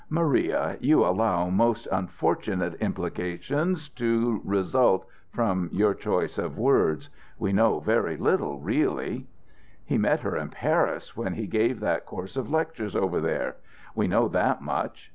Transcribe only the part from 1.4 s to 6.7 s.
most unfortunate implications to result from your choice of